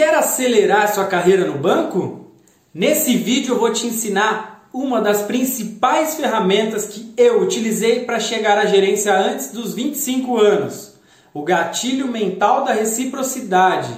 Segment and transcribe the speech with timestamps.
[0.00, 2.32] Quer acelerar sua carreira no banco?
[2.72, 8.56] Nesse vídeo eu vou te ensinar uma das principais ferramentas que eu utilizei para chegar
[8.56, 10.94] à gerência antes dos 25 anos,
[11.34, 13.94] o gatilho mental da reciprocidade.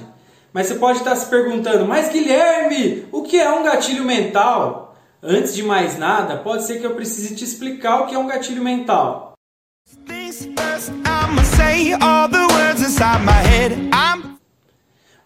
[0.52, 4.96] Mas você pode estar se perguntando, mas Guilherme, o que é um gatilho mental?
[5.22, 8.26] Antes de mais nada, pode ser que eu precise te explicar o que é um
[8.26, 9.34] gatilho mental.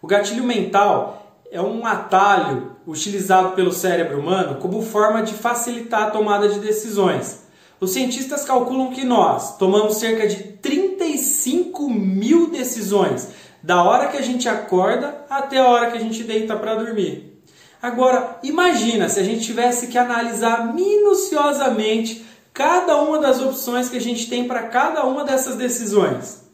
[0.07, 6.11] O gatilho mental é um atalho utilizado pelo cérebro humano como forma de facilitar a
[6.11, 7.41] tomada de decisões.
[7.77, 13.31] Os cientistas calculam que nós tomamos cerca de 35 mil decisões
[13.61, 17.43] da hora que a gente acorda até a hora que a gente deita para dormir.
[17.81, 24.01] Agora, imagina se a gente tivesse que analisar minuciosamente cada uma das opções que a
[24.01, 26.47] gente tem para cada uma dessas decisões.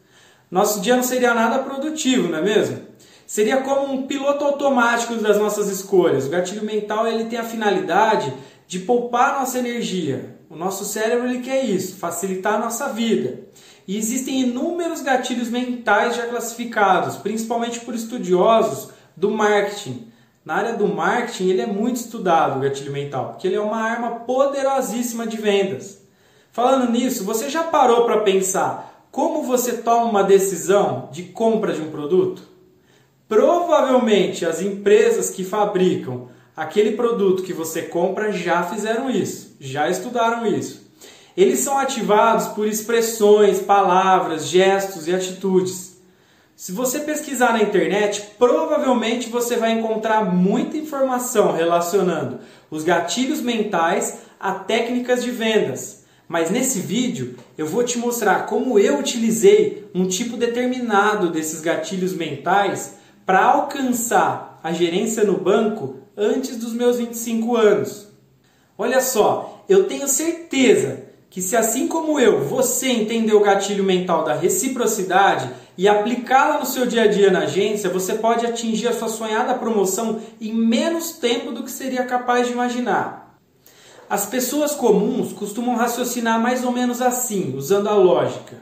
[0.50, 2.94] Nosso dia não seria nada produtivo, não é mesmo?
[3.34, 6.28] Seria como um piloto automático das nossas escolhas.
[6.28, 8.32] O gatilho mental ele tem a finalidade
[8.68, 10.38] de poupar nossa energia.
[10.52, 13.40] O nosso cérebro ele quer isso, facilitar a nossa vida.
[13.88, 20.12] E existem inúmeros gatilhos mentais já classificados, principalmente por estudiosos do marketing.
[20.46, 23.82] Na área do marketing, ele é muito estudado, o gatilho mental, porque ele é uma
[23.82, 26.04] arma poderosíssima de vendas.
[26.52, 31.82] Falando nisso, você já parou para pensar como você toma uma decisão de compra de
[31.82, 32.53] um produto?
[33.28, 40.46] Provavelmente as empresas que fabricam aquele produto que você compra já fizeram isso, já estudaram
[40.46, 40.84] isso.
[41.36, 45.98] Eles são ativados por expressões, palavras, gestos e atitudes.
[46.56, 54.20] Se você pesquisar na internet, provavelmente você vai encontrar muita informação relacionando os gatilhos mentais
[54.40, 56.04] a técnicas de vendas.
[56.28, 62.14] Mas nesse vídeo eu vou te mostrar como eu utilizei um tipo determinado desses gatilhos
[62.14, 68.08] mentais para alcançar a gerência no banco antes dos meus 25 anos.
[68.78, 74.24] Olha só, eu tenho certeza que se assim como eu, você entender o gatilho mental
[74.24, 78.94] da reciprocidade e aplicá-la no seu dia a dia na agência, você pode atingir a
[78.94, 83.40] sua sonhada promoção em menos tempo do que seria capaz de imaginar.
[84.08, 88.58] As pessoas comuns costumam raciocinar mais ou menos assim, usando a lógica.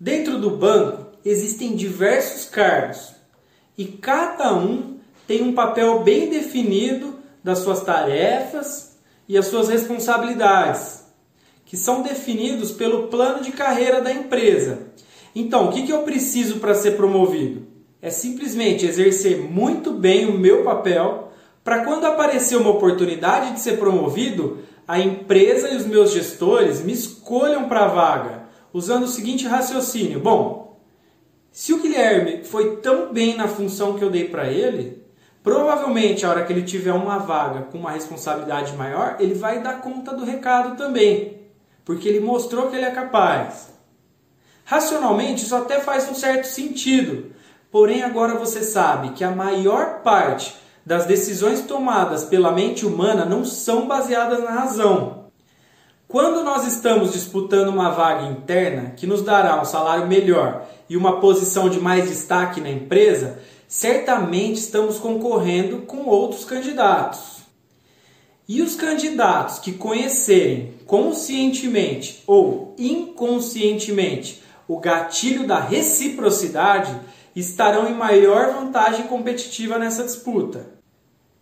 [0.00, 3.12] Dentro do banco existem diversos cargos,
[3.76, 8.96] e cada um tem um papel bem definido das suas tarefas
[9.28, 11.04] e as suas responsabilidades,
[11.64, 14.86] que são definidos pelo plano de carreira da empresa.
[15.34, 17.66] Então, o que, eu preciso para ser promovido?
[18.00, 21.32] É simplesmente exercer muito bem o meu papel
[21.64, 26.92] para quando aparecer uma oportunidade de ser promovido, a empresa e os meus gestores me
[26.92, 28.42] escolham para a vaga,
[28.72, 30.73] usando o seguinte raciocínio: bom,
[31.54, 35.06] se o Guilherme foi tão bem na função que eu dei para ele,
[35.40, 39.80] provavelmente a hora que ele tiver uma vaga com uma responsabilidade maior, ele vai dar
[39.80, 41.42] conta do recado também,
[41.84, 43.72] porque ele mostrou que ele é capaz.
[44.64, 47.30] Racionalmente, isso até faz um certo sentido.
[47.70, 53.44] Porém, agora você sabe que a maior parte das decisões tomadas pela mente humana não
[53.44, 55.26] são baseadas na razão.
[56.08, 61.20] Quando nós estamos disputando uma vaga interna que nos dará um salário melhor e uma
[61.20, 67.42] posição de mais destaque na empresa, certamente estamos concorrendo com outros candidatos.
[68.46, 76.94] E os candidatos que conhecerem conscientemente ou inconscientemente o gatilho da reciprocidade
[77.34, 80.74] estarão em maior vantagem competitiva nessa disputa.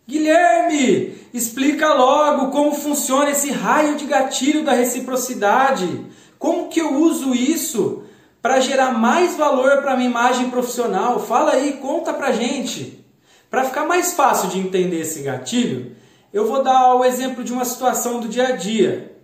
[0.07, 6.05] Guilherme, explica logo como funciona esse raio de gatilho da reciprocidade.
[6.37, 8.02] Como que eu uso isso
[8.43, 11.17] para gerar mais valor para minha imagem profissional?
[11.17, 13.01] Fala aí, conta pra gente.
[13.49, 15.95] Para ficar mais fácil de entender esse gatilho,
[16.33, 19.15] eu vou dar o exemplo de uma situação do dia a dia.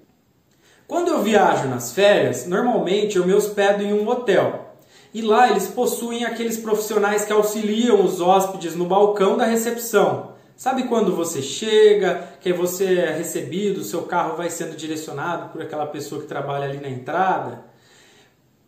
[0.88, 4.78] Quando eu viajo nas férias, normalmente eu me hospedo em um hotel.
[5.14, 10.32] E lá eles possuem aqueles profissionais que auxiliam os hóspedes no balcão da recepção.
[10.56, 15.88] Sabe quando você chega, que você é recebido, seu carro vai sendo direcionado por aquela
[15.88, 17.68] pessoa que trabalha ali na entrada?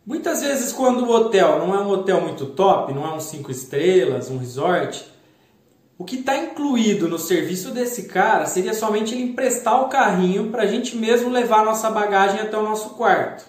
[0.04, 3.50] Muitas vezes, quando o hotel não é um hotel muito top, não é um cinco
[3.50, 5.04] estrelas, um resort,
[5.96, 10.64] o que está incluído no serviço desse cara seria somente ele emprestar o carrinho para
[10.64, 13.44] a gente mesmo levar nossa bagagem até o nosso quarto.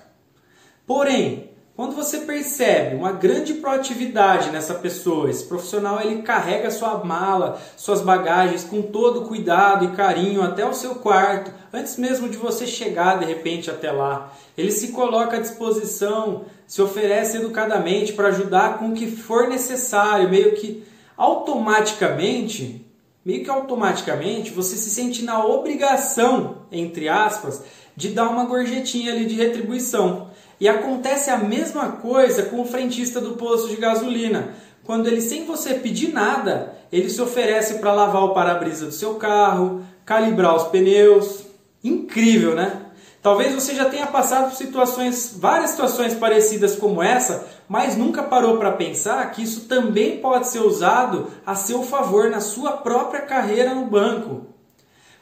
[0.85, 1.42] Porém,
[1.75, 7.99] quando você percebe uma grande proatividade nessa pessoa, esse profissional ele carrega sua mala, suas
[7.99, 13.17] bagagens com todo cuidado e carinho até o seu quarto, antes mesmo de você chegar
[13.17, 14.31] de repente até lá.
[14.55, 20.29] Ele se coloca à disposição, se oferece educadamente para ajudar com o que for necessário,
[20.29, 20.83] meio que
[21.17, 22.85] automaticamente,
[23.25, 27.63] meio que automaticamente, você se sente na obrigação, entre aspas,
[27.95, 30.29] de dar uma gorjetinha ali de retribuição.
[30.59, 34.53] E acontece a mesma coisa com o frentista do posto de gasolina.
[34.83, 39.15] Quando ele, sem você pedir nada, ele se oferece para lavar o para-brisa do seu
[39.15, 41.43] carro, calibrar os pneus.
[41.83, 42.81] Incrível, né?
[43.21, 48.57] Talvez você já tenha passado por situações, várias situações parecidas como essa, mas nunca parou
[48.57, 53.73] para pensar que isso também pode ser usado a seu favor na sua própria carreira
[53.73, 54.47] no banco.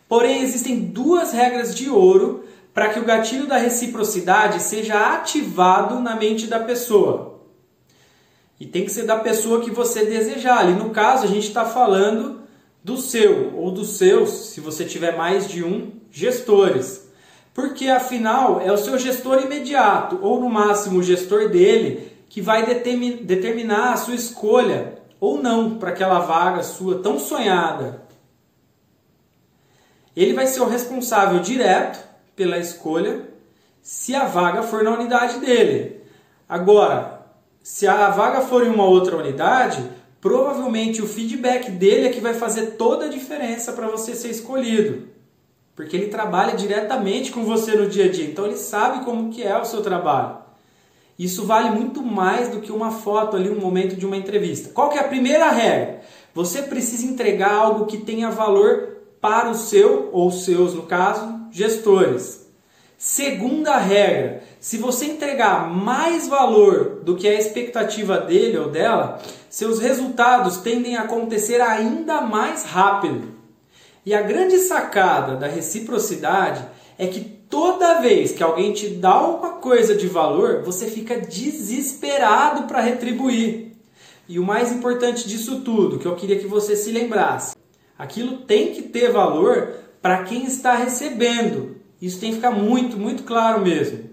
[0.09, 6.15] Porém, existem duas regras de ouro para que o gatilho da reciprocidade seja ativado na
[6.15, 7.41] mente da pessoa.
[8.59, 10.59] E tem que ser da pessoa que você desejar.
[10.59, 12.41] Ali no caso, a gente está falando
[12.83, 17.11] do seu ou dos seus, se você tiver mais de um, gestores
[17.53, 22.65] porque afinal é o seu gestor imediato, ou no máximo o gestor dele, que vai
[22.65, 28.03] determinar a sua escolha ou não para aquela vaga sua tão sonhada.
[30.15, 31.99] Ele vai ser o responsável direto
[32.41, 33.29] pela escolha
[33.81, 36.01] se a vaga for na unidade dele.
[36.49, 37.27] Agora,
[37.61, 39.83] se a vaga for em uma outra unidade,
[40.19, 45.11] provavelmente o feedback dele é que vai fazer toda a diferença para você ser escolhido
[45.75, 49.41] porque ele trabalha diretamente com você no dia a dia, então ele sabe como que
[49.41, 50.37] é o seu trabalho.
[51.17, 54.69] Isso vale muito mais do que uma foto ali, um momento de uma entrevista.
[54.73, 56.01] Qual que é a primeira regra?
[56.33, 58.90] Você precisa entregar algo que tenha valor
[59.21, 62.41] para o seu, ou seus no caso, gestores.
[62.97, 69.19] Segunda regra, se você entregar mais valor do que a expectativa dele ou dela,
[69.49, 73.29] seus resultados tendem a acontecer ainda mais rápido.
[74.05, 76.63] E a grande sacada da reciprocidade
[76.97, 82.63] é que toda vez que alguém te dá uma coisa de valor, você fica desesperado
[82.63, 83.73] para retribuir.
[84.27, 87.55] E o mais importante disso tudo, que eu queria que você se lembrasse,
[88.01, 91.75] aquilo tem que ter valor para quem está recebendo.
[92.01, 94.09] Isso tem que ficar muito, muito claro mesmo.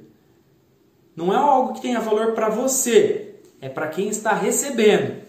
[1.16, 5.22] Não é algo que tenha valor para você, é para quem está recebendo.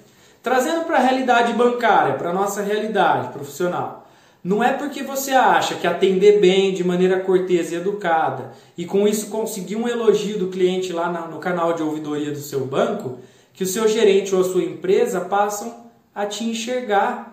[0.44, 4.10] Trazendo para a realidade bancária, para a nossa realidade profissional.
[4.44, 9.08] Não é porque você acha que atender bem, de maneira cortês e educada, e com
[9.08, 13.20] isso conseguir um elogio do cliente lá no canal de ouvidoria do seu banco,
[13.54, 17.29] que o seu gerente ou a sua empresa passam a te enxergar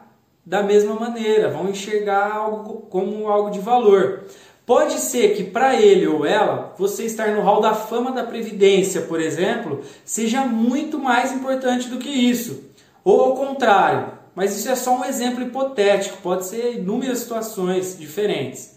[0.47, 4.23] da mesma maneira, vão enxergar algo como algo de valor.
[4.65, 9.03] Pode ser que para ele ou ela, você estar no hall da fama da previdência,
[9.03, 12.65] por exemplo, seja muito mais importante do que isso.
[13.05, 18.77] Ou ao contrário, mas isso é só um exemplo hipotético, pode ser inúmeras situações diferentes.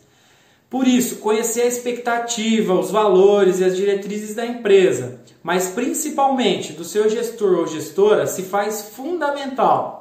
[0.70, 6.84] Por isso, conhecer a expectativa, os valores e as diretrizes da empresa, mas principalmente do
[6.84, 9.99] seu gestor ou gestora, se faz fundamental.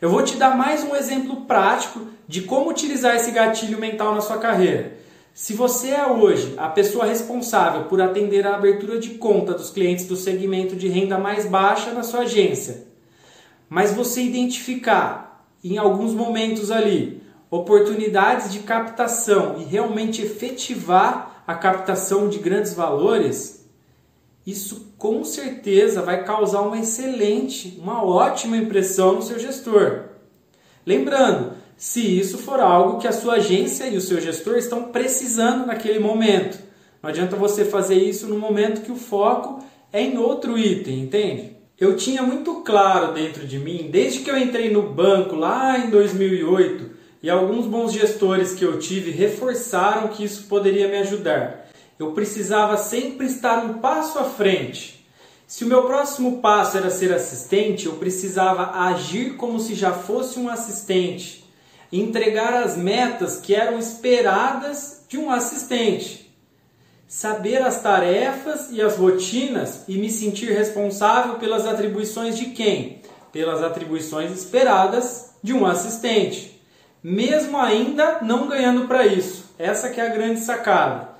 [0.00, 4.20] Eu vou te dar mais um exemplo prático de como utilizar esse gatilho mental na
[4.20, 4.98] sua carreira.
[5.32, 10.04] Se você é hoje a pessoa responsável por atender a abertura de conta dos clientes
[10.06, 12.86] do segmento de renda mais baixa na sua agência,
[13.70, 22.28] mas você identificar em alguns momentos ali oportunidades de captação e realmente efetivar a captação
[22.28, 23.65] de grandes valores,
[24.46, 30.04] isso com certeza vai causar uma excelente, uma ótima impressão no seu gestor.
[30.86, 35.66] Lembrando, se isso for algo que a sua agência e o seu gestor estão precisando
[35.66, 36.58] naquele momento.
[37.02, 41.56] Não adianta você fazer isso no momento que o foco é em outro item, entende?
[41.78, 45.90] eu tinha muito claro dentro de mim, desde que eu entrei no banco lá em
[45.90, 51.65] 2008, e alguns bons gestores que eu tive reforçaram que isso poderia me ajudar.
[51.98, 55.06] Eu precisava sempre estar um passo à frente.
[55.46, 60.38] Se o meu próximo passo era ser assistente, eu precisava agir como se já fosse
[60.38, 61.44] um assistente,
[61.92, 66.26] entregar as metas que eram esperadas de um assistente
[67.08, 73.00] saber as tarefas e as rotinas e me sentir responsável pelas atribuições de quem?
[73.32, 76.60] Pelas atribuições esperadas de um assistente,
[77.02, 79.44] mesmo ainda não ganhando para isso.
[79.58, 81.15] Essa que é a grande sacada.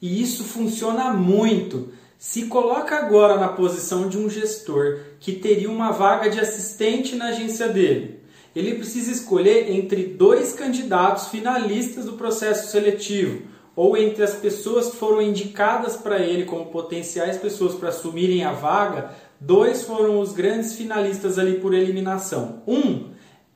[0.00, 1.92] E isso funciona muito.
[2.18, 7.28] Se coloca agora na posição de um gestor que teria uma vaga de assistente na
[7.28, 8.20] agência dele.
[8.54, 13.42] Ele precisa escolher entre dois candidatos finalistas do processo seletivo
[13.76, 18.50] ou entre as pessoas que foram indicadas para ele como potenciais pessoas para assumirem a
[18.50, 22.60] vaga, dois foram os grandes finalistas ali por eliminação.
[22.66, 23.10] Um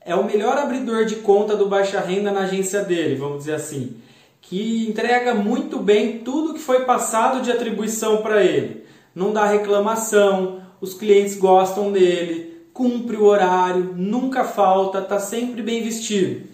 [0.04, 3.96] é o melhor abridor de conta do baixa renda na agência dele, vamos dizer assim,
[4.42, 8.84] que entrega muito bem tudo que foi passado de atribuição para ele.
[9.14, 15.82] Não dá reclamação, os clientes gostam dele, cumpre o horário, nunca falta, está sempre bem
[15.82, 16.46] vestido.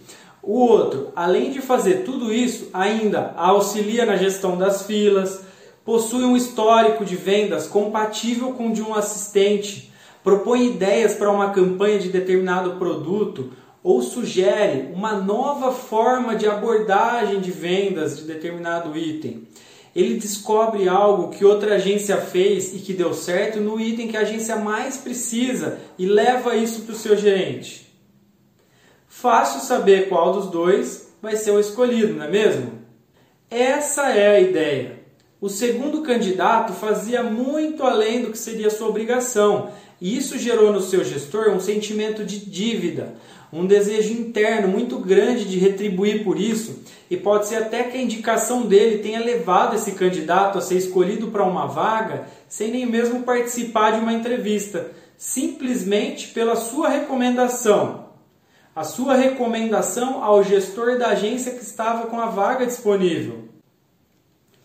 [0.42, 5.45] O outro, além de fazer tudo isso, ainda auxilia na gestão das filas,
[5.85, 9.92] possui um histórico de vendas compatível com o de um assistente,
[10.23, 13.50] propõe ideias para uma campanha de determinado produto
[13.82, 19.47] ou sugere uma nova forma de abordagem de vendas de determinado item.
[19.94, 24.20] Ele descobre algo que outra agência fez e que deu certo no item que a
[24.20, 27.88] agência mais precisa e leva isso para o seu gerente.
[29.08, 32.73] Fácil saber qual dos dois vai ser o escolhido, não é mesmo?
[33.50, 34.98] Essa é a ideia.
[35.40, 40.80] O segundo candidato fazia muito além do que seria sua obrigação, e isso gerou no
[40.80, 43.14] seu gestor um sentimento de dívida,
[43.52, 48.02] um desejo interno muito grande de retribuir por isso, e pode ser até que a
[48.02, 53.23] indicação dele tenha levado esse candidato a ser escolhido para uma vaga sem nem mesmo
[53.23, 58.09] participar de uma entrevista, simplesmente pela sua recomendação
[58.78, 63.48] a sua recomendação ao gestor da agência que estava com a vaga disponível.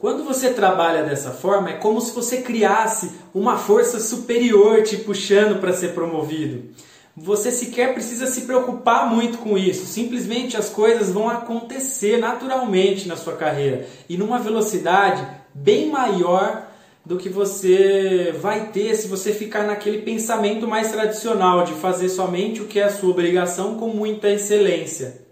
[0.04, 5.62] Quando você trabalha dessa forma, é como se você criasse uma força superior te puxando
[5.62, 6.72] para ser promovido.
[7.16, 13.16] Você sequer precisa se preocupar muito com isso, simplesmente as coisas vão acontecer naturalmente na
[13.16, 16.68] sua carreira e numa velocidade bem maior
[17.06, 22.62] do que você vai ter se você ficar naquele pensamento mais tradicional de fazer somente
[22.62, 25.23] o que é a sua obrigação com muita excelência.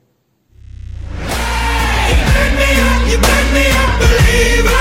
[3.12, 4.81] You make me a believer